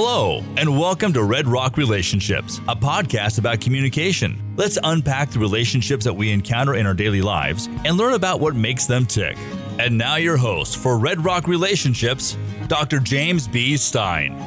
[0.00, 4.40] Hello, and welcome to Red Rock Relationships, a podcast about communication.
[4.54, 8.54] Let's unpack the relationships that we encounter in our daily lives and learn about what
[8.54, 9.36] makes them tick.
[9.80, 12.38] And now, your host for Red Rock Relationships,
[12.68, 13.00] Dr.
[13.00, 13.76] James B.
[13.76, 14.40] Stein.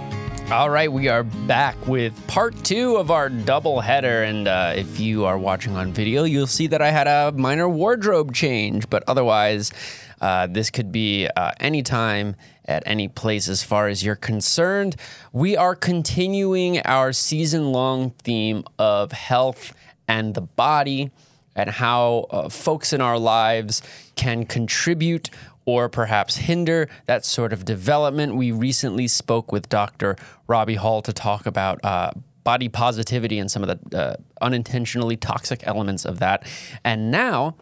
[0.53, 4.23] All right, we are back with part two of our double header.
[4.23, 7.67] And uh, if you are watching on video, you'll see that I had a minor
[7.67, 9.73] wardrobe change, but otherwise,
[10.21, 12.35] uh, this could be uh, anytime
[12.65, 14.95] at any place as far as you're concerned.
[15.33, 19.73] We are continuing our season long theme of health
[20.07, 21.11] and the body
[21.55, 23.81] and how uh, folks in our lives
[24.15, 25.29] can contribute
[25.65, 28.35] or perhaps hinder that sort of development.
[28.35, 30.15] We recently spoke with Dr.
[30.47, 31.83] Robbie Hall to talk about.
[31.83, 32.11] Uh,
[32.43, 36.43] body positivity and some of the uh, unintentionally toxic elements of that.
[36.83, 37.55] And now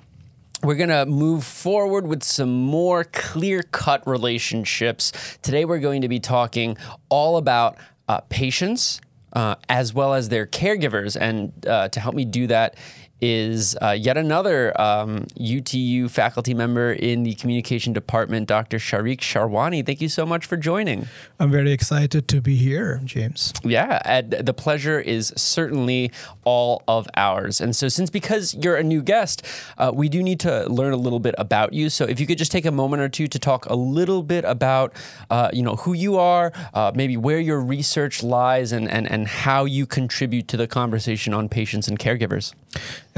[0.64, 5.38] we're going to move forward with some more clear cut relationships.
[5.42, 6.78] Today, we're going to be talking
[7.10, 9.02] all about uh, patients
[9.34, 11.18] uh, as well as their caregivers.
[11.20, 12.76] And uh, to help me do that
[13.22, 18.78] is uh, yet another um, UTU faculty member in the communication department, Dr.
[18.78, 19.86] Sharik Sharwani.
[19.86, 21.08] Thank you so much for joining.
[21.40, 23.54] I'm very excited to be here, James.
[23.64, 26.12] Yeah, the pleasure is certainly
[26.44, 27.62] all of ours.
[27.62, 29.46] And so, since because you're a new guest,
[29.78, 31.90] uh, we do need to learn a little bit about you.
[31.90, 34.46] So, if you could just take a moment or two to talk a little bit
[34.46, 34.94] about,
[35.30, 39.28] uh, you know, who you are, uh, maybe where your research lies, and, and and
[39.28, 42.54] how you contribute to the conversation on patients and caregivers.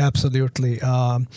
[0.01, 0.81] Absolutely.
[0.81, 1.27] Um,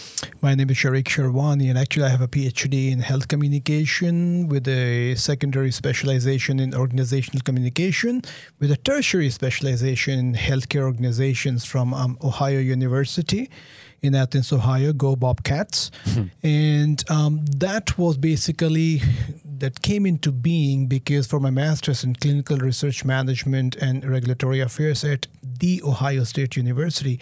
[0.41, 4.67] my name is Sharik Sharwani, and actually, I have a PhD in health communication with
[4.67, 8.23] a secondary specialization in organizational communication,
[8.59, 13.51] with a tertiary specialization in healthcare organizations from um, Ohio University
[14.01, 14.95] in Athens, Ohio.
[14.95, 15.91] Go Bobcats!
[16.07, 16.47] Mm-hmm.
[16.47, 19.03] And um, that was basically
[19.45, 25.05] that came into being because for my master's in clinical research management and regulatory affairs
[25.05, 27.21] at the Ohio State University.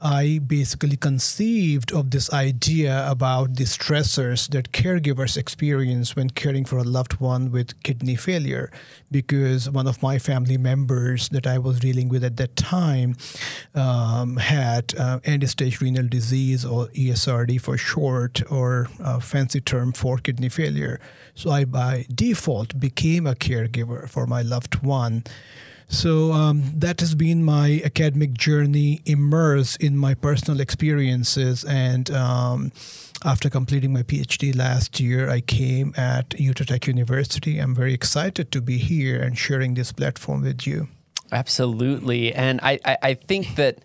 [0.00, 6.78] I basically conceived of this idea about the stressors that caregivers experience when caring for
[6.78, 8.70] a loved one with kidney failure.
[9.10, 13.16] Because one of my family members that I was dealing with at that time
[13.74, 19.92] um, had uh, end stage renal disease, or ESRD for short, or a fancy term
[19.92, 21.00] for kidney failure.
[21.34, 25.24] So I, by default, became a caregiver for my loved one.
[25.88, 31.64] So um, that has been my academic journey, immersed in my personal experiences.
[31.64, 32.72] And um,
[33.24, 37.58] after completing my PhD last year, I came at Utah Tech University.
[37.58, 40.88] I'm very excited to be here and sharing this platform with you.
[41.32, 42.34] Absolutely.
[42.34, 43.78] And I, I, I think that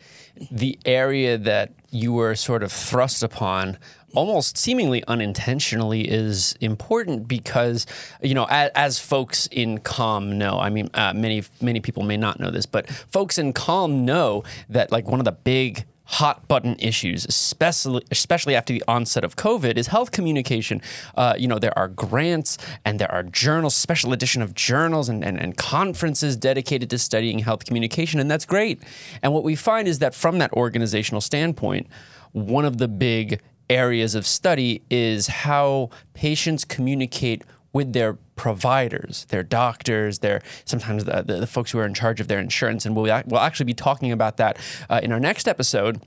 [0.52, 3.78] the area that you were sort of thrust upon
[4.14, 7.86] almost seemingly unintentionally is important because
[8.22, 12.18] you know as, as folks in com know i mean uh, many many people may
[12.18, 16.48] not know this but folks in com know that like one of the big hot
[16.48, 20.82] button issues, especially especially after the onset of COVID, is health communication.
[21.16, 25.24] Uh, you know, there are grants and there are journals, special edition of journals and,
[25.24, 28.84] and, and conferences dedicated to studying health communication, and that's great.
[29.22, 31.88] And what we find is that from that organizational standpoint,
[32.32, 39.44] one of the big areas of study is how patients communicate with their providers, their
[39.44, 42.96] doctors, their sometimes the, the, the, folks who are in charge of their insurance, and
[42.96, 44.58] we'll, we'll actually be talking about that
[44.90, 46.02] uh, in our next episode.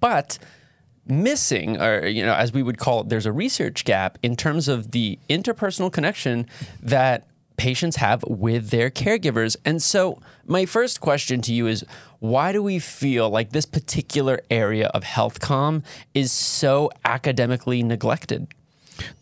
[0.00, 0.38] But
[1.06, 4.68] missing, or you know, as we would call it, there's a research gap in terms
[4.68, 6.46] of the interpersonal connection
[6.82, 7.26] that
[7.56, 9.56] patients have with their caregivers.
[9.64, 11.84] And so, my first question to you is
[12.18, 15.82] why do we feel like this particular area of health com
[16.14, 18.48] is so academically neglected?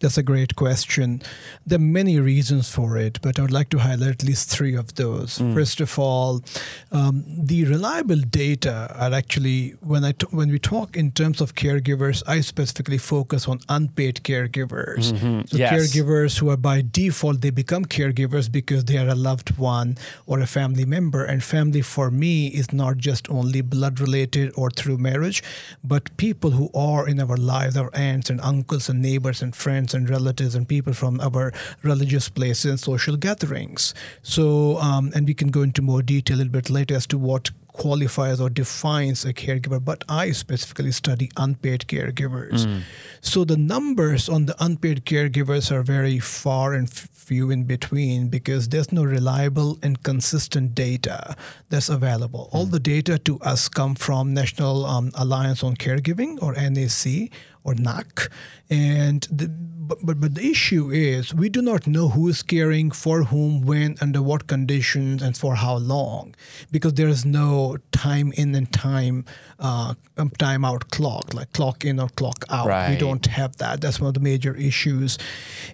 [0.01, 1.23] That's a great question.
[1.67, 4.75] There are many reasons for it, but I would like to highlight at least three
[4.75, 5.39] of those.
[5.39, 5.55] Mm.
[5.55, 6.43] First of all,
[6.91, 11.55] um, the reliable data are actually when I t- when we talk in terms of
[11.55, 15.13] caregivers, I specifically focus on unpaid caregivers.
[15.13, 15.41] Mm-hmm.
[15.47, 15.73] So yes.
[15.73, 19.97] caregivers who are by default they become caregivers because they are a loved one
[20.27, 24.71] or a family member, and family for me is not just only blood related or
[24.71, 25.43] through marriage,
[25.83, 29.95] but people who are in our lives, our aunts and uncles and neighbors and friends
[29.95, 33.95] and relatives and people from our religious places and social gatherings.
[34.23, 37.19] So, um, and we can go into more detail a little bit later as to
[37.19, 42.67] what qualifies or defines a caregiver, but I specifically study unpaid caregivers.
[42.67, 42.83] Mm.
[43.21, 48.69] So the numbers on the unpaid caregivers are very far and few in between because
[48.69, 51.37] there's no reliable and consistent data
[51.71, 52.51] that's available.
[52.53, 52.55] Mm.
[52.55, 57.31] All the data to us come from National um, Alliance on Caregiving or NAC
[57.65, 58.31] or NAC.
[58.71, 62.91] And the, but, but, but the issue is we do not know who is caring
[62.91, 66.35] for whom, when, under what conditions, and for how long,
[66.71, 69.25] because there is no time in and time
[69.59, 72.69] uh, um, time out clock, like clock in or clock out.
[72.69, 72.91] Right.
[72.91, 73.81] We don't have that.
[73.81, 75.19] That's one of the major issues.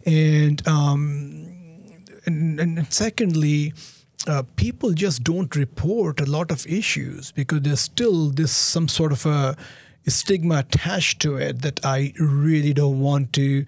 [0.04, 1.48] And um,
[2.26, 3.72] and, and secondly,
[4.26, 9.12] uh, people just don't report a lot of issues because there's still this some sort
[9.12, 9.56] of a
[10.06, 13.66] stigma attached to it that I really don't want to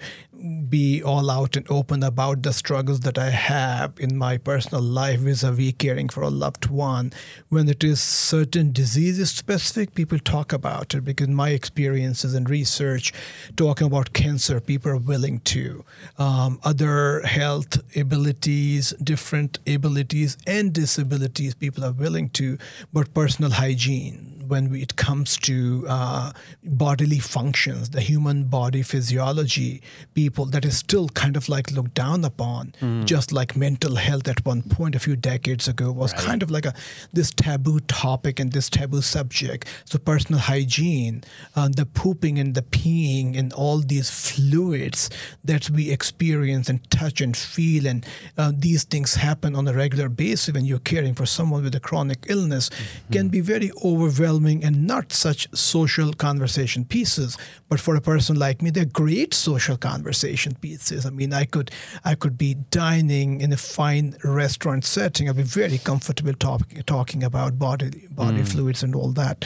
[0.69, 5.21] be all out and open about the struggles that I have in my personal life
[5.21, 7.13] vis-a-vis caring for a loved one.
[7.49, 13.13] When it is certain diseases specific, people talk about it because my experiences and research
[13.57, 15.85] talking about cancer, people are willing to.
[16.19, 22.57] Um, other health abilities, different abilities and disabilities, people are willing to.
[22.93, 26.33] But personal hygiene, when it comes to uh,
[26.65, 29.83] bodily functions, the human body physiology,
[30.15, 33.05] people that is still kind of like looked down upon, mm.
[33.05, 36.23] just like mental health at one point a few decades ago was right.
[36.23, 36.75] kind of like a
[37.13, 39.67] this taboo topic and this taboo subject.
[39.85, 41.25] So personal hygiene,
[41.57, 45.11] uh, the pooping and the peeing and all these fluids
[45.45, 48.07] that we experience and touch and feel, and
[48.39, 51.81] uh, these things happen on a regular basis when you're caring for someone with a
[51.81, 53.13] chronic illness, mm-hmm.
[53.13, 57.37] can be very overwhelming and not such social conversation pieces.
[57.69, 59.77] But for a person like me, they're great social
[60.21, 61.07] conversation pieces.
[61.07, 61.71] I mean, I could
[62.05, 65.29] I could be dining in a fine restaurant setting.
[65.29, 68.49] I'd be very comfortable talk, talking about body body mm.
[68.49, 69.45] fluids and all that.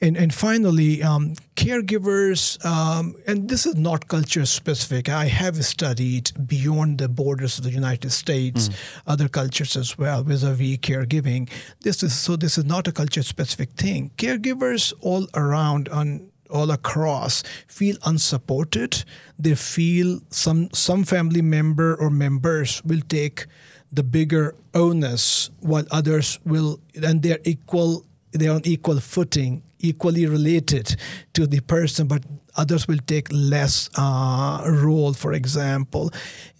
[0.00, 5.08] And and finally, um, caregivers, um, and this is not culture specific.
[5.08, 8.74] I have studied beyond the borders of the United States, mm.
[9.06, 11.48] other cultures as well, vis-a-vis caregiving.
[11.80, 12.36] This is so.
[12.36, 19.04] This is not a culture specific thing caregivers all around on all across feel unsupported.
[19.38, 23.46] They feel some some family member or members will take
[23.92, 30.96] the bigger onus while others will and they're equal they're on equal footing equally related
[31.34, 32.22] to the person but
[32.56, 36.10] others will take less uh, role, for example.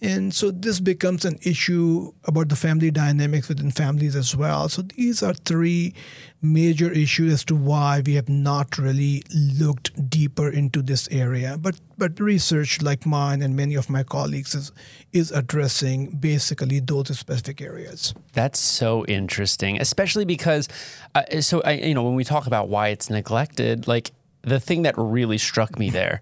[0.01, 4.69] And so this becomes an issue about the family dynamics within families as well.
[4.69, 5.93] So these are three
[6.41, 11.57] major issues as to why we have not really looked deeper into this area.
[11.59, 14.71] But but research like mine and many of my colleagues is
[15.13, 18.13] is addressing basically those specific areas.
[18.33, 20.67] That's so interesting, especially because
[21.15, 24.11] uh, so I, you know when we talk about why it's neglected, like
[24.43, 26.21] the thing that really struck me there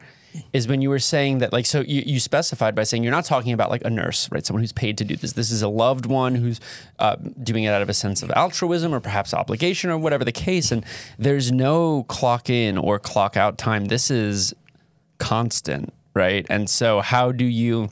[0.53, 3.25] is when you were saying that like so you, you specified by saying you're not
[3.25, 4.45] talking about like a nurse right?
[4.45, 5.33] Someone who's paid to do this.
[5.33, 6.61] This is a loved one who's
[6.99, 10.31] uh, doing it out of a sense of altruism or perhaps obligation or whatever the
[10.31, 10.71] case.
[10.71, 10.85] And
[11.19, 13.85] there's no clock in or clock out time.
[13.85, 14.53] This is
[15.17, 16.45] constant right?
[16.49, 17.89] And so how do you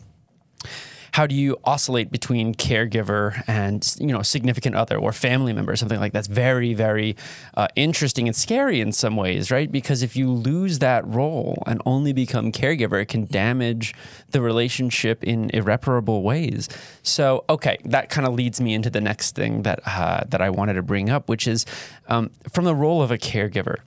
[1.20, 5.76] how do you oscillate between caregiver and you know significant other or family member or
[5.76, 7.14] something like that's very very
[7.58, 9.70] uh, interesting and scary in some ways right?
[9.70, 13.94] Because if you lose that role and only become caregiver it can damage
[14.30, 16.70] the relationship in irreparable ways.
[17.04, 20.50] So okay that kind of leads me into the next thing that uh, that I
[20.50, 21.66] wanted to bring up which is
[22.08, 23.80] um, from the role of a caregiver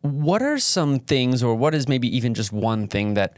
[0.00, 3.36] what are some things or what is maybe even just one thing that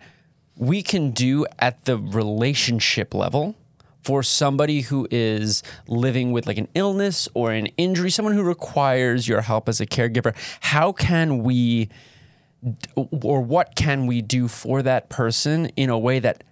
[0.59, 3.55] we can do at the relationship level
[4.03, 9.29] for somebody who is living with like an illness or an injury, someone who requires
[9.29, 11.89] your help as a caregiver, how can we
[13.23, 16.43] or what can we do for that person in a way that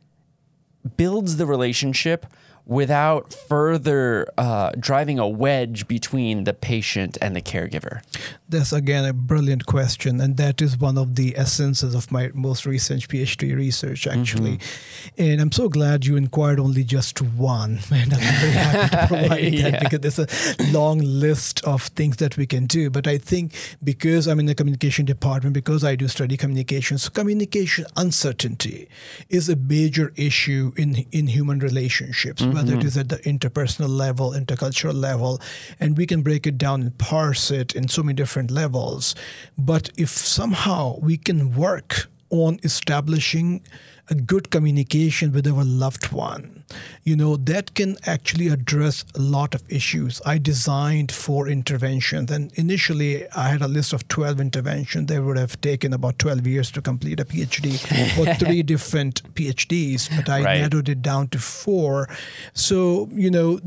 [0.97, 2.27] builds the relationship
[2.67, 8.03] without further uh, driving a wedge between the patient and the caregiver?
[8.49, 12.67] That's again a brilliant question, and that is one of the essences of my most
[12.67, 14.59] recent PhD research, actually.
[14.59, 15.23] Mm-hmm.
[15.23, 19.55] And I'm so glad you inquired only just one, and I'm very happy to provide
[19.55, 19.71] yeah.
[19.71, 22.91] that because there's a long list of things that we can do.
[22.91, 27.11] But I think because I'm in the communication department, because I do study communication, so
[27.11, 28.89] communication uncertainty
[29.29, 32.43] is a major issue in in human relationships.
[32.43, 32.81] Mm-hmm whether mm-hmm.
[32.81, 35.41] it is at the interpersonal level, intercultural level,
[35.79, 39.15] and we can break it down and parse it in so many different levels.
[39.59, 43.63] But if somehow we can work on establishing
[44.09, 46.65] a good communication with our loved one,
[47.03, 50.21] you know, that can actually address a lot of issues.
[50.25, 55.07] I designed four interventions, and initially I had a list of 12 interventions.
[55.07, 57.75] They would have taken about 12 years to complete a PhD
[58.19, 60.61] or three different PhDs, but I right.
[60.61, 62.09] narrowed it down to four.
[62.53, 63.61] So, you know,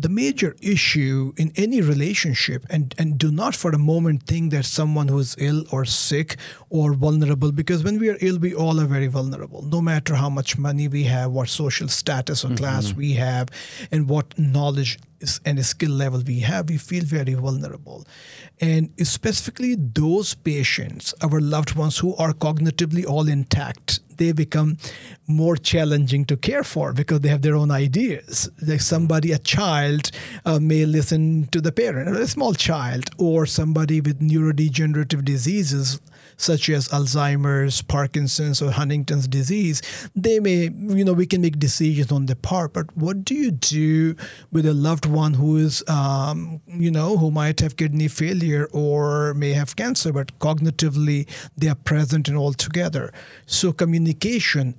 [0.00, 4.64] the major issue in any relationship, and, and do not for a moment think that
[4.64, 6.36] someone who is ill or sick
[6.70, 10.30] or vulnerable, because when we are ill, we all are very vulnerable, no matter how
[10.30, 12.98] much money we have, what social status or class mm-hmm.
[12.98, 13.48] we have,
[13.90, 15.00] and what knowledge
[15.44, 18.06] and skill level we have, we feel very vulnerable.
[18.60, 24.76] And specifically, those patients, our loved ones who are cognitively all intact, they become
[25.26, 28.48] more challenging to care for because they have their own ideas.
[28.66, 30.10] Like somebody, a child,
[30.44, 36.00] uh, may listen to the parent, a small child, or somebody with neurodegenerative diseases
[36.38, 39.82] such as Alzheimer's, Parkinson's, or Huntington's disease,
[40.14, 42.72] they may, you know, we can make decisions on the part.
[42.72, 44.14] But what do you do
[44.52, 49.34] with a loved one who is, um, you know, who might have kidney failure or
[49.34, 53.12] may have cancer, but cognitively they are present and all together?
[53.46, 54.07] So communication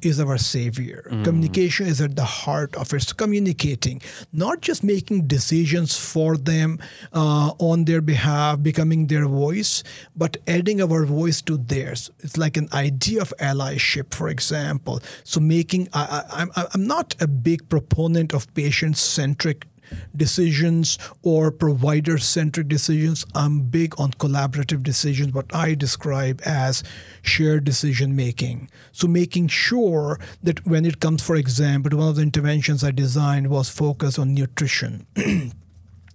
[0.01, 1.07] is our savior.
[1.12, 1.24] Mm.
[1.24, 3.15] Communication is at the heart of it.
[3.17, 6.79] Communicating, not just making decisions for them
[7.13, 9.83] uh, on their behalf, becoming their voice,
[10.15, 12.12] but adding our voice to theirs.
[12.19, 15.01] It's like an idea of allyship, for example.
[15.24, 19.65] So making I, I, I'm I'm not a big proponent of patient centric
[20.15, 23.25] decisions or provider centric decisions.
[23.36, 26.84] I'm big on collaborative decisions, what I describe as
[27.22, 28.69] shared decision making.
[28.91, 33.50] So, making sure that when it comes, for example, one of the interventions I designed
[33.50, 35.05] was focused on nutrition.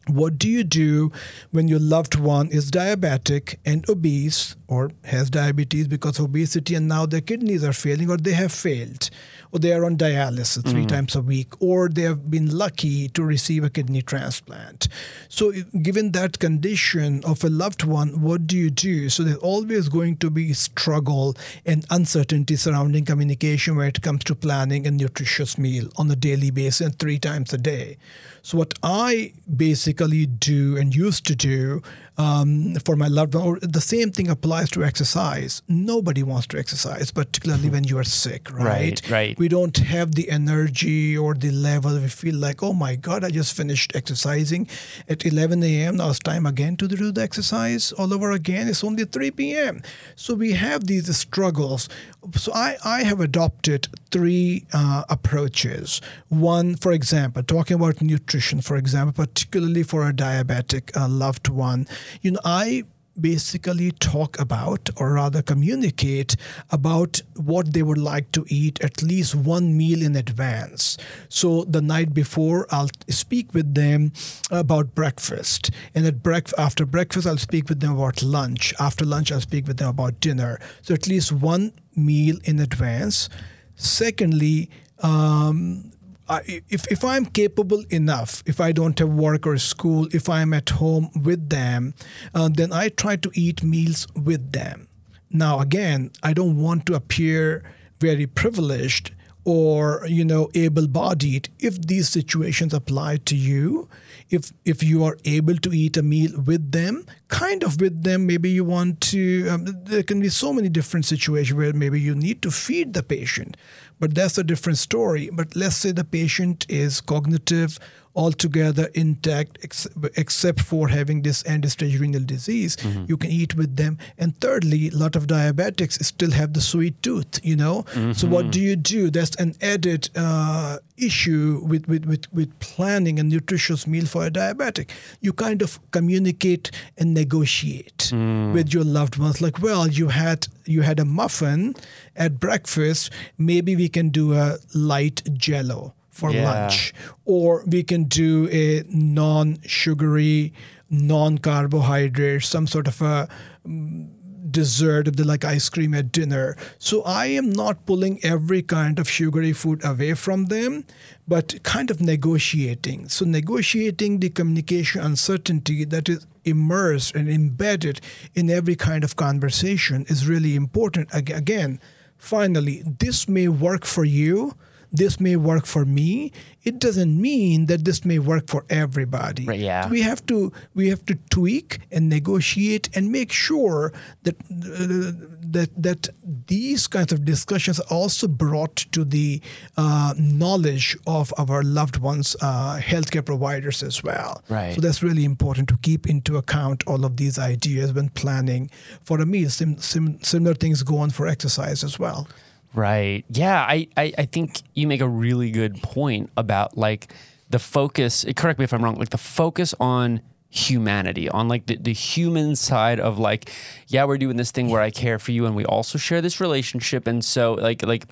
[0.09, 1.11] what do you do
[1.50, 6.88] when your loved one is diabetic and obese or has diabetes because of obesity and
[6.88, 9.09] now their kidneys are failing or they have failed
[9.52, 10.88] or they are on dialysis three mm.
[10.88, 14.88] times a week or they have been lucky to receive a kidney transplant.
[15.28, 19.09] So given that condition of a loved one what do you do?
[19.09, 24.35] So there's always going to be struggle and uncertainty surrounding communication when it comes to
[24.35, 27.97] planning a nutritious meal on a daily basis and three times a day.
[28.43, 31.83] So what I basically do and used to do
[32.16, 35.62] um, for my loved one, or the same thing applies to exercise.
[35.68, 38.64] Nobody wants to exercise, particularly when you are sick, right?
[38.64, 39.38] Right, right.
[39.38, 41.99] We don't have the energy or the level.
[41.99, 44.68] We feel like, oh my God, I just finished exercising
[45.09, 45.97] at 11 a.m.
[45.97, 48.68] Now it's time again to do the exercise all over again.
[48.68, 49.83] It's only 3 p.m.
[50.14, 51.88] So we have these struggles.
[52.37, 56.00] So I, I have adopted three uh, approaches.
[56.28, 61.87] One, for example, talking about nutrition, for example, particularly for a diabetic uh, loved one
[62.23, 62.85] you know, I
[63.21, 66.37] basically talk about or rather communicate
[66.71, 70.97] about what they would like to eat at least one meal in advance.
[71.29, 74.13] So the night before i'll speak with them
[74.51, 75.71] about breakfast.
[75.95, 78.75] And at breakfast after breakfast i'll speak with them about lunch.
[78.81, 80.61] After lunch i'll speak with them about dinner.
[80.83, 83.29] So at least one meal in advance.
[83.77, 84.71] Secondly
[85.01, 85.93] um,
[86.28, 90.71] if, if I'm capable enough, if I don't have work or school, if I'm at
[90.71, 91.95] home with them,
[92.35, 94.88] uh, then I try to eat meals with them.
[95.31, 97.62] Now, again, I don't want to appear
[98.00, 99.13] very privileged
[99.45, 101.49] or you know able-bodied.
[101.59, 103.89] If these situations apply to you,
[104.31, 108.27] if if you are able to eat a meal with them, kind of with them,
[108.27, 109.49] maybe you want to.
[109.49, 113.03] Um, there can be so many different situations where maybe you need to feed the
[113.03, 113.57] patient
[114.01, 115.31] but that's a different story.
[115.33, 117.79] But let's say the patient is cognitive
[118.14, 122.76] altogether intact ex- except for having this end stage renal disease.
[122.76, 123.04] Mm-hmm.
[123.09, 123.99] you can eat with them.
[124.18, 127.83] And thirdly a lot of diabetics still have the sweet tooth you know?
[127.83, 128.12] Mm-hmm.
[128.12, 129.11] so what do you do?
[129.11, 134.30] That's an added uh, issue with, with, with, with planning a nutritious meal for a
[134.30, 134.90] diabetic.
[135.21, 138.52] You kind of communicate and negotiate mm.
[138.52, 139.40] with your loved ones.
[139.40, 141.75] Like well you had you had a muffin
[142.16, 143.11] at breakfast.
[143.38, 146.44] Maybe we can do a light jello for yeah.
[146.44, 146.94] lunch,
[147.25, 150.52] or we can do a non sugary,
[150.88, 153.28] non carbohydrate, some sort of a
[153.66, 154.09] mm,
[154.49, 156.56] dessert if they like ice cream at dinner.
[156.78, 160.85] So I am not pulling every kind of sugary food away from them,
[161.26, 163.09] but kind of negotiating.
[163.09, 168.00] So negotiating the communication uncertainty that is immersed and embedded
[168.35, 171.09] in every kind of conversation is really important.
[171.12, 171.80] Again,
[172.16, 174.54] finally, this may work for you
[174.95, 176.33] this may work for me
[176.65, 179.45] it doesn't mean that this may work for everybody.
[179.45, 179.85] Right, yeah.
[179.85, 185.13] So we have to we have to tweak and negotiate and make sure that uh,
[185.53, 186.09] that that
[186.47, 189.43] these kinds of discussions are also brought to the
[189.77, 194.43] uh, knowledge of our loved ones uh, healthcare providers as well.
[194.49, 194.75] Right.
[194.75, 198.71] So that's really important to keep into account all of these ideas when planning
[199.03, 199.51] for a meal.
[199.51, 202.27] Sim- sim- similar things go on for exercise as well
[202.75, 203.25] Right.
[203.28, 203.61] Yeah.
[203.61, 207.12] I, I, I think you make a really good point about like
[207.50, 208.25] the focus.
[208.37, 208.97] Correct me if I'm wrong.
[208.97, 210.21] Like the focus on
[210.54, 213.50] humanity on like the, the human side of like
[213.88, 216.40] yeah we're doing this thing where i care for you and we also share this
[216.40, 218.07] relationship and so like like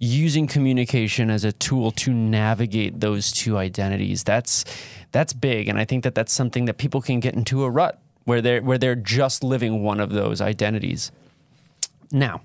[0.00, 4.64] using communication as a tool to navigate those two identities that's
[5.12, 8.00] that's big and i think that that's something that people can get into a rut
[8.24, 11.12] where they're where they're just living one of those identities
[12.10, 12.40] now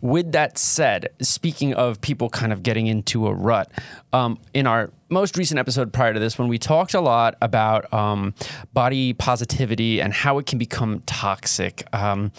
[0.00, 3.70] with that said, speaking of people kind of getting into a rut,
[4.12, 7.92] um, in our most recent episode prior to this one, we talked a lot about
[7.92, 8.34] um,
[8.72, 11.86] body positivity and how it can become toxic.
[11.92, 12.32] Um,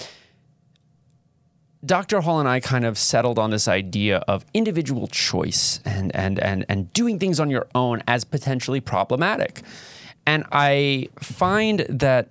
[1.86, 2.22] Dr.
[2.22, 6.66] Hall and I kind of settled on this idea of individual choice and, and, and,
[6.68, 9.62] and doing things on your own as potentially problematic.
[10.26, 12.30] And I find that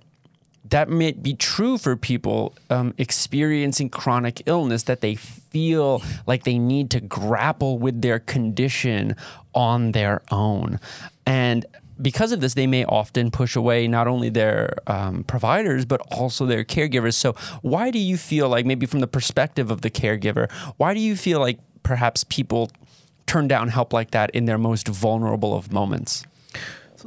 [0.69, 6.57] that may be true for people um, experiencing chronic illness that they feel like they
[6.57, 9.15] need to grapple with their condition
[9.53, 10.79] on their own.
[11.25, 11.65] And
[12.01, 16.45] because of this, they may often push away not only their um, providers, but also
[16.45, 17.15] their caregivers.
[17.15, 20.99] So, why do you feel like, maybe from the perspective of the caregiver, why do
[20.99, 22.69] you feel like perhaps people
[23.25, 26.23] turn down help like that in their most vulnerable of moments?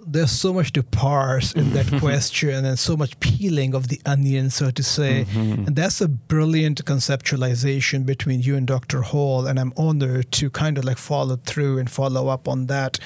[0.07, 4.51] There's so much to parse in that question and so much peeling of the onion,
[4.51, 5.27] so to say.
[5.31, 5.67] Mm-hmm.
[5.67, 9.03] And that's a brilliant conceptualization between you and Dr.
[9.03, 9.47] Hall.
[9.47, 12.99] And I'm honored to kind of like follow through and follow up on that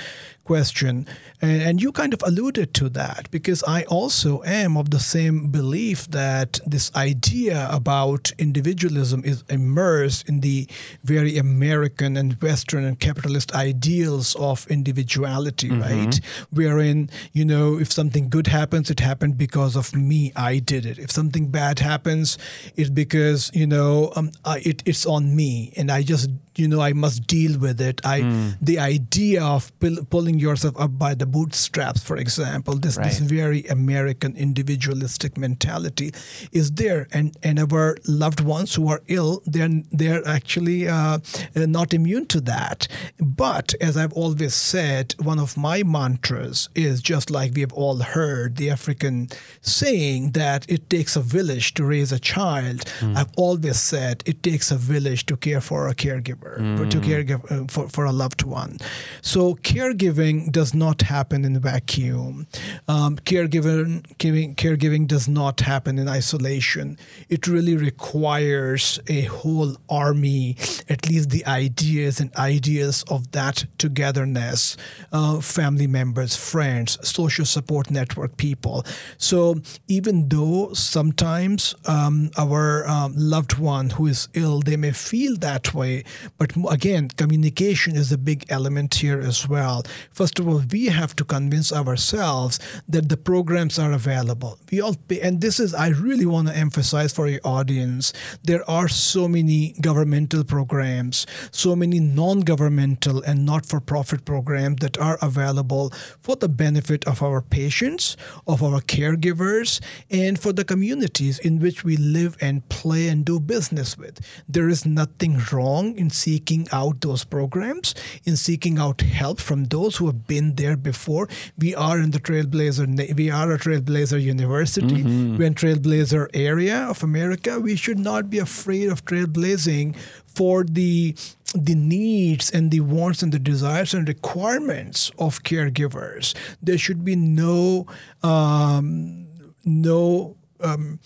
[0.44, 1.06] question.
[1.42, 6.06] And you kind of alluded to that because I also am of the same belief
[6.10, 10.68] that this idea about individualism is immersed in the
[11.02, 15.82] very American and Western and capitalist ideals of individuality, mm-hmm.
[15.82, 16.20] right?
[16.50, 20.32] Wherein, you know, if something good happens, it happened because of me.
[20.36, 20.98] I did it.
[20.98, 22.38] If something bad happens,
[22.76, 26.80] it's because, you know, um, I, it, it's on me and I just you know
[26.80, 28.56] i must deal with it i mm.
[28.60, 29.72] the idea of
[30.10, 33.06] pulling yourself up by the bootstraps for example this right.
[33.06, 36.12] this very american individualistic mentality
[36.52, 41.18] is there and and our loved ones who are ill they're they're actually uh,
[41.56, 42.86] not immune to that
[43.18, 47.98] but as i've always said one of my mantras is just like we have all
[47.98, 49.28] heard the african
[49.60, 53.16] saying that it takes a village to raise a child mm.
[53.16, 56.90] i've always said it takes a village to care for a caregiver mm.
[56.90, 58.78] to caregive uh, for, for a loved one.
[59.22, 62.46] So caregiving does not happen in a vacuum.
[62.88, 66.98] Um, caregiving, giving, caregiving does not happen in isolation.
[67.28, 70.56] It really requires a whole army,
[70.88, 74.76] at least the ideas and ideas of that togetherness,
[75.12, 78.84] uh, family members, friends, social support network people.
[79.18, 79.56] So
[79.88, 85.74] even though sometimes um, our um, loved one who is ill, they may feel that
[85.74, 86.04] way,
[86.36, 89.84] but again, communication is a big element here as well.
[90.10, 94.58] First of all, we have to convince ourselves that the programs are available.
[94.70, 98.12] We all pay, and this is I really want to emphasize for your audience.
[98.42, 105.92] There are so many governmental programs, so many non-governmental and not-for-profit programs that are available
[106.20, 108.16] for the benefit of our patients,
[108.46, 113.38] of our caregivers, and for the communities in which we live and play and do
[113.38, 114.20] business with.
[114.48, 119.96] There is nothing wrong in seeking out those programs, in seeking out help from those
[119.96, 121.28] who have been there before.
[121.58, 125.36] We are in the Trailblazer, we are a Trailblazer University, mm-hmm.
[125.36, 127.60] we're in Trailblazer area of America.
[127.60, 131.14] We should not be afraid of trailblazing for the
[131.54, 136.34] the needs and the wants and the desires and requirements of caregivers.
[136.60, 137.86] There should be no
[138.22, 139.28] um,
[139.64, 140.98] no um,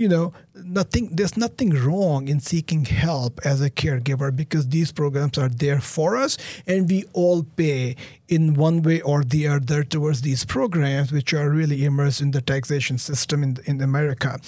[0.00, 5.36] you know nothing there's nothing wrong in seeking help as a caregiver because these programs
[5.36, 7.94] are there for us and we all pay
[8.30, 12.40] in one way or the other towards these programs which are really immersed in the
[12.40, 14.38] taxation system in, in america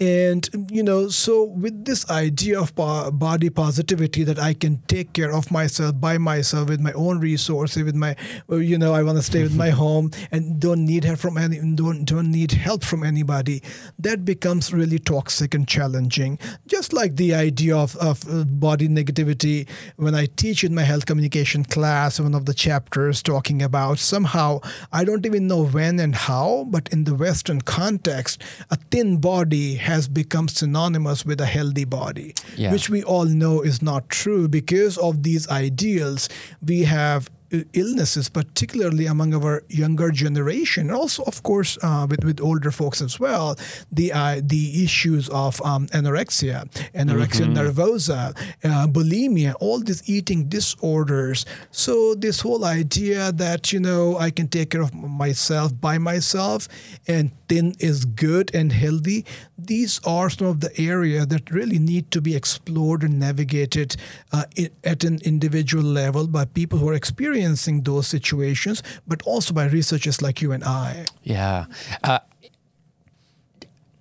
[0.00, 5.32] and you know so with this idea of body positivity that i can take care
[5.32, 8.14] of myself by myself with my own resources with my
[8.50, 11.58] you know i want to stay with my home and don't need help from any
[11.74, 13.62] don't don't need help from anybody
[13.98, 16.38] that becomes really toxic and challenging.
[16.66, 21.06] Just like the idea of, of uh, body negativity, when I teach in my health
[21.06, 24.60] communication class, one of the chapters talking about somehow,
[24.92, 29.74] I don't even know when and how, but in the Western context, a thin body
[29.76, 32.70] has become synonymous with a healthy body, yeah.
[32.72, 36.28] which we all know is not true because of these ideals.
[36.64, 37.30] We have
[37.72, 43.00] illnesses, particularly among our younger generation, and also, of course, uh, with with older folks
[43.00, 43.56] as well.
[43.90, 47.56] The uh, the issues of um, anorexia, anorexia mm-hmm.
[47.56, 51.46] nervosa, uh, bulimia, all these eating disorders.
[51.70, 56.68] So this whole idea that you know I can take care of myself by myself
[57.06, 59.24] and thin is good and healthy.
[59.58, 63.96] These are some of the areas that really need to be explored and navigated
[64.32, 64.44] uh,
[64.82, 70.22] at an individual level by people who are experiencing those situations, but also by researchers
[70.22, 71.06] like you and I.
[71.22, 71.66] Yeah.
[72.02, 72.18] Uh,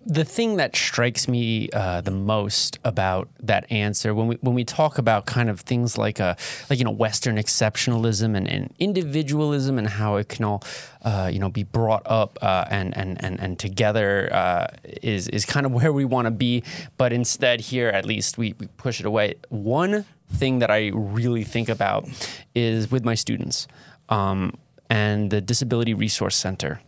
[0.06, 4.63] the thing that strikes me uh, the most about that answer when we when we
[4.63, 6.36] talk about kind of things like a
[6.70, 10.63] like you know Western exceptionalism and, and individualism and how it can all
[11.04, 14.68] uh, you know be brought up uh, and, and and and together uh,
[15.02, 16.63] is is kind of where we want to be,
[16.98, 19.36] but instead here at least we, we push it away.
[19.50, 22.08] One thing that I really think about
[22.56, 23.68] is with my students
[24.10, 24.58] um,
[24.89, 26.82] and the Disability Resource Center.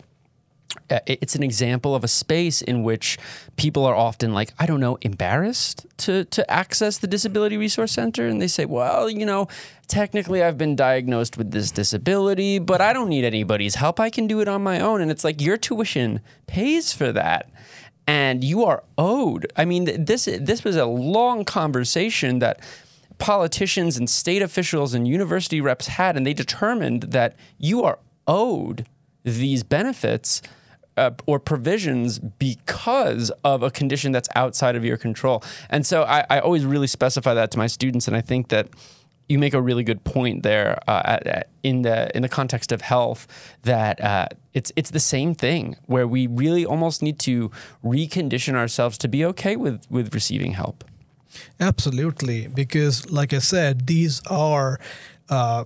[0.89, 3.17] Uh, it's an example of a space in which
[3.55, 8.27] people are often like i don't know embarrassed to to access the disability resource center.
[8.27, 9.47] And they say well you know
[9.87, 13.99] technically i've been diagnosed with this disability but i don't need anybody's help.
[13.99, 15.01] I can do it on my own.
[15.01, 17.49] And it's like your tuition pays for that.
[18.07, 19.51] And you are owed.
[19.55, 22.59] I mean this this was a long conversation that
[23.17, 28.85] politicians and state officials and university reps had and they determined that you are owed
[29.23, 30.41] these benefits
[30.97, 35.43] uh, or provisions because of a condition that's outside of your control.
[35.69, 38.69] And so I, I, always really specify that to my students, and I think that
[39.27, 42.71] you make a really good point there uh, at, at, in the in the context
[42.71, 43.27] of health
[43.63, 47.49] that uh, it's it's the same thing where we really almost need to
[47.83, 50.83] recondition ourselves to be okay with with receiving help.
[51.59, 54.79] Absolutely, because like I said, these are
[55.29, 55.65] uh,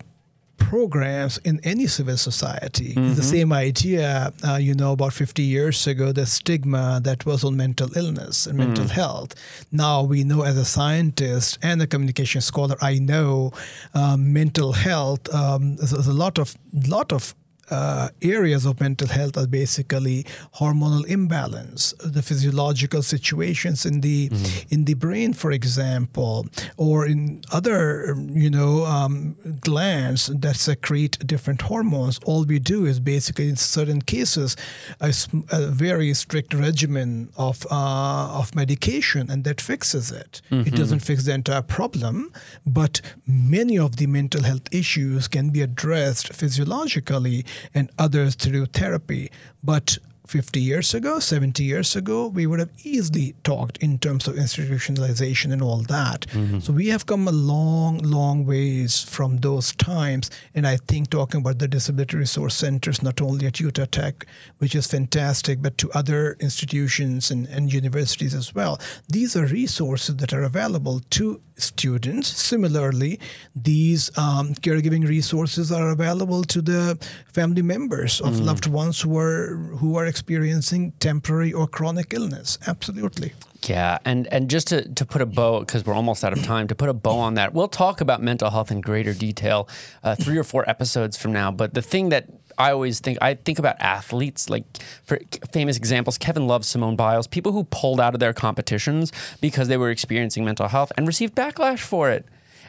[0.60, 2.94] programs in any civil society.
[2.94, 3.16] Mm-hmm.
[3.16, 7.58] The same idea, uh, you know, about 50 years ago, the stigma that was on
[7.58, 8.92] mental illness and mental mm.
[8.92, 9.36] health.
[9.72, 13.52] Now we know as a scientist and a communication scholar, I know
[13.94, 16.56] um, mental health, um, there's a lot of
[16.88, 17.34] lot of
[17.72, 24.72] uh, areas of mental health are basically hormonal imbalance, the physiological situations in the mm.
[24.72, 31.62] in the brain, for example, or in other you know um, glands that secrete different
[31.62, 32.20] hormones.
[32.26, 34.56] All we do is basically, in certain cases,
[35.00, 35.14] a,
[35.52, 40.42] a very strict regimen of uh, of medication, and that fixes it.
[40.52, 40.68] Mm-hmm.
[40.68, 42.32] It doesn't fix the entire problem,
[42.66, 49.32] but many of the mental health issues can be addressed physiologically and others through therapy.
[49.64, 49.98] But
[50.30, 55.52] 50 years ago, 70 years ago, we would have easily talked in terms of institutionalization
[55.52, 56.28] and all that.
[56.28, 56.60] Mm-hmm.
[56.60, 60.30] So we have come a long, long ways from those times.
[60.54, 64.28] And I think talking about the disability resource centers, not only at Utah Tech,
[64.60, 70.18] which is fantastic, but to other institutions and, and universities as well, these are resources
[70.18, 72.28] that are available to students.
[72.28, 73.20] Similarly,
[73.56, 76.98] these um, caregiving resources are available to the
[77.34, 78.46] family members of mm.
[78.46, 82.58] loved ones who are who are experiencing temporary or chronic illness.
[82.68, 83.32] Absolutely.
[83.64, 86.68] Yeah, and and just to, to put a bow because we're almost out of time
[86.68, 89.68] to put a bow on that, we'll talk about mental health in greater detail
[90.04, 91.52] uh, three or four episodes from now.
[91.52, 92.28] But the thing that
[92.58, 94.66] I always think I think about athletes like
[95.04, 95.20] for
[95.54, 99.78] famous examples Kevin Love, Simone Biles, people who pulled out of their competitions because they
[99.78, 102.26] were experiencing mental health and received backlash for it.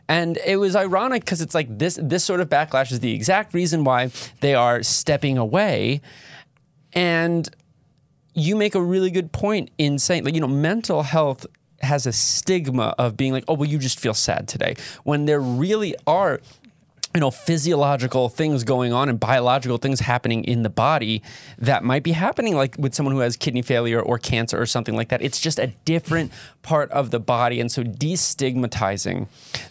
[0.09, 3.55] And it was ironic because it's like this this sort of backlash is the exact
[3.55, 4.11] reason why
[4.41, 6.01] they are stepping away.
[6.93, 7.49] And
[8.35, 11.47] you make a really good point in saying like you know mental health
[11.83, 14.75] has a stigma of being like, oh, well, you just feel sad today.
[15.05, 16.41] When there really are
[17.15, 21.23] you know physiological things going on and biological things happening in the body
[21.59, 24.95] that might be happening like with someone who has kidney failure or cancer or something
[24.95, 25.21] like that.
[25.21, 26.31] It's just a different
[26.63, 27.61] part of the body.
[27.61, 29.27] And so destigmatizing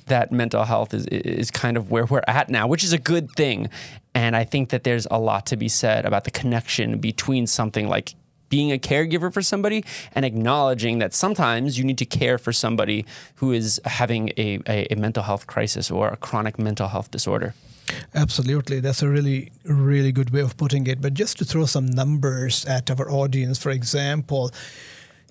[0.07, 3.31] that mental health is is kind of where we're at now which is a good
[3.31, 3.69] thing.
[4.13, 7.87] And i think that there's a lot to be said about the connection between something
[7.87, 8.15] like
[8.49, 9.83] being a caregiver for somebody
[10.13, 14.87] and acknowledging that sometimes you need to care for somebody who is having a, a,
[14.91, 17.53] a mental health crisis or a chronic mental health disorder.
[18.13, 18.79] Absolutely.
[18.79, 21.01] That's a really, really good way of putting it.
[21.01, 24.51] But just to throw some numbers at our audience, for example,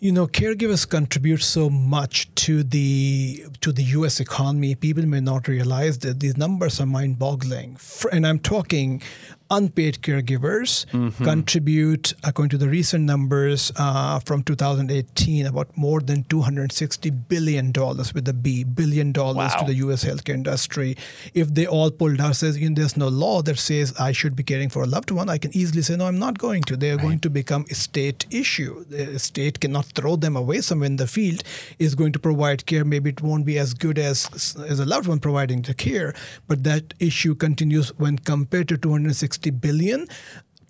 [0.00, 4.20] you know, caregivers contribute so much to the to the U.S.
[4.20, 4.76] economy.
[4.76, 7.78] People may not realize that these numbers are mind-boggling,
[8.12, 9.02] and I'm talking
[9.50, 11.24] unpaid caregivers mm-hmm.
[11.24, 18.12] contribute, according to the recent numbers uh, from 2018, about more than 260 billion dollars
[18.12, 19.60] with a B billion dollars wow.
[19.60, 20.04] to the U.S.
[20.04, 20.96] healthcare industry.
[21.34, 24.36] If they all pulled out, says you know, there's no law that says I should
[24.36, 26.76] be caring for a loved one, I can easily say no, I'm not going to.
[26.76, 27.02] They are right.
[27.02, 28.84] going to become a state issue.
[28.84, 31.42] The state cannot throw them away somewhere in the field.
[31.78, 32.84] Is going to provide care.
[32.84, 36.14] Maybe it won't be as good as as a loved one providing the care,
[36.46, 40.06] but that issue continues when compared to 260 billion.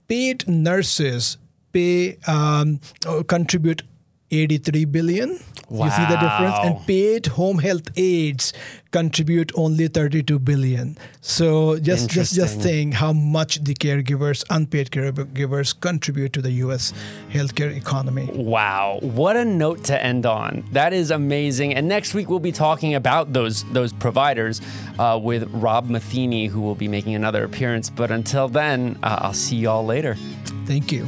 [0.09, 1.37] Paid nurses
[1.73, 2.81] pay um,
[3.27, 3.83] contribute
[4.31, 5.39] 83 billion.
[5.69, 5.85] Wow.
[5.85, 6.57] You see the difference?
[6.63, 8.55] And paid home health aides
[8.91, 10.97] contribute only 32 billion.
[11.21, 16.95] So just just just saying how much the caregivers, unpaid caregivers contribute to the US
[17.31, 18.31] healthcare economy.
[18.33, 18.99] Wow.
[19.03, 20.65] What a note to end on.
[20.73, 21.75] That is amazing.
[21.75, 24.63] And next week we'll be talking about those those providers
[24.99, 27.91] uh, with Rob Matheny who will be making another appearance.
[27.91, 30.17] But until then, uh, I'll see y'all later.
[30.65, 31.07] Thank you.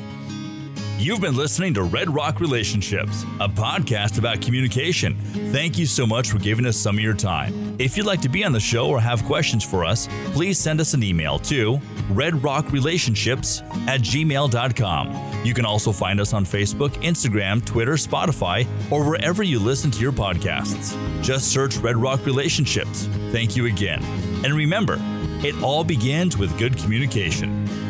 [1.00, 5.16] You've been listening to Red Rock Relationships, a podcast about communication.
[5.50, 7.74] Thank you so much for giving us some of your time.
[7.78, 10.78] If you'd like to be on the show or have questions for us, please send
[10.78, 11.78] us an email to
[12.10, 15.46] redrockrelationships at gmail.com.
[15.46, 20.00] You can also find us on Facebook, Instagram, Twitter, Spotify, or wherever you listen to
[20.00, 20.94] your podcasts.
[21.22, 23.06] Just search Red Rock Relationships.
[23.30, 24.04] Thank you again.
[24.44, 24.98] And remember,
[25.42, 27.89] it all begins with good communication.